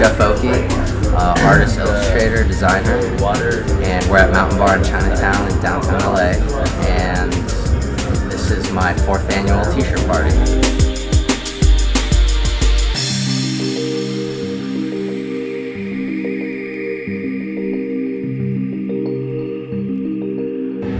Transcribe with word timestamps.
Geoff 0.00 0.18
Oki, 0.18 0.48
uh, 1.14 1.34
artist, 1.44 1.76
illustrator, 1.76 2.42
designer, 2.42 2.96
and 3.82 4.10
we're 4.10 4.16
at 4.16 4.32
Mountain 4.32 4.56
Bar 4.56 4.78
in 4.78 4.82
Chinatown 4.82 5.52
in 5.52 5.60
downtown 5.60 6.00
LA. 6.00 6.30
And 6.88 7.30
this 8.32 8.50
is 8.50 8.72
my 8.72 8.94
fourth 8.94 9.30
annual 9.30 9.62
T-shirt 9.74 9.98
party. 10.06 10.30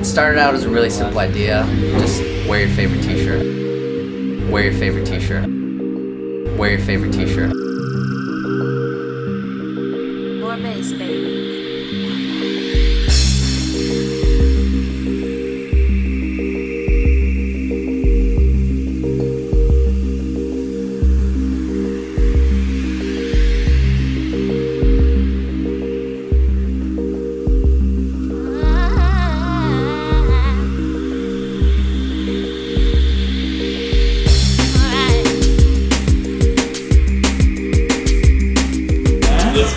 It 0.00 0.04
started 0.06 0.38
out 0.38 0.54
as 0.54 0.64
a 0.64 0.70
really 0.70 0.88
simple 0.88 1.18
idea. 1.18 1.66
Just 1.98 2.22
wear 2.48 2.60
your 2.64 2.74
favorite 2.74 3.02
t-shirt. 3.02 4.50
Wear 4.50 4.64
your 4.64 4.72
favorite 4.72 5.04
t-shirt. 5.04 5.46
Wear 6.56 6.70
your 6.70 6.80
favorite 6.80 7.12
t-shirt. 7.12 7.75
More 10.56 10.72
bass, 10.72 10.92
baby. 10.94 11.55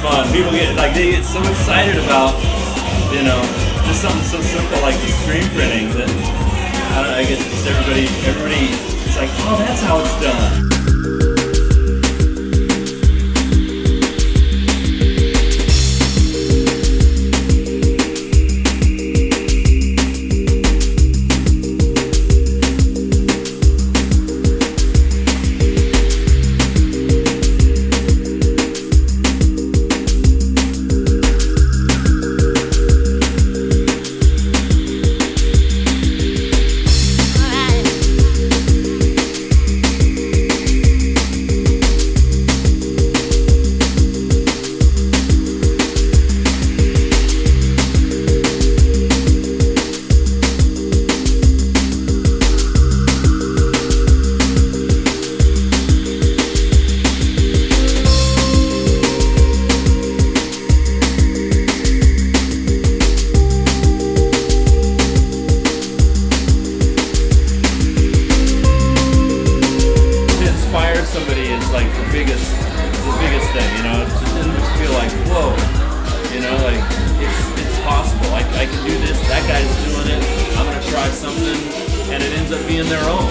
Fun. 0.02 0.32
People 0.32 0.52
get 0.52 0.76
like 0.76 0.94
they 0.94 1.12
get 1.12 1.26
so 1.26 1.40
excited 1.42 1.98
about 2.04 2.36
you 3.12 3.24
know 3.24 3.42
just 3.86 4.02
something 4.02 4.24
so 4.24 4.42
simple 4.42 4.80
like 4.82 4.96
the 5.02 5.08
screen 5.24 5.48
printing 5.56 5.90
that 5.98 6.10
I, 6.96 7.04
know, 7.04 7.14
I 7.16 7.24
guess 7.24 7.44
just 7.44 7.68
everybody 7.68 8.08
everybody 8.28 8.72
it's 9.06 9.18
like 9.18 9.30
oh 9.48 9.58
that's 9.60 9.82
how 9.82 10.00
it's 10.00 10.16
done. 10.22 10.69
like 71.72 71.88
the 71.94 72.08
biggest, 72.12 72.50
the 73.06 73.16
biggest 73.22 73.48
thing. 73.54 73.70
You 73.78 73.84
know, 73.84 73.98
just, 74.06 74.36
and 74.38 74.50
just 74.54 74.72
feel 74.78 74.94
like, 74.98 75.12
whoa, 75.30 75.54
you 76.34 76.42
know, 76.42 76.56
like 76.66 76.82
it's 77.22 77.42
it's 77.62 77.78
possible. 77.86 78.30
I, 78.34 78.42
I 78.58 78.66
can 78.66 78.82
do 78.86 78.96
this. 79.06 79.20
That 79.28 79.44
guy's 79.48 79.70
doing 79.86 80.10
it. 80.10 80.22
I'm 80.58 80.66
gonna 80.66 80.84
try 80.90 81.08
something, 81.10 81.60
and 82.12 82.24
it 82.24 82.32
ends 82.38 82.52
up 82.52 82.66
being 82.68 82.90
their 82.90 83.04
own. 83.10 83.30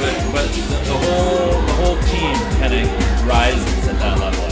But 0.00 0.14
but 0.32 0.46
the, 0.52 0.76
the 0.90 0.96
whole 0.98 1.62
the 1.62 1.74
whole 1.80 1.98
team 2.10 2.34
kind 2.60 2.74
of 2.74 2.84
rises 3.26 3.88
at 3.88 3.98
that 3.98 4.18
level. 4.18 4.45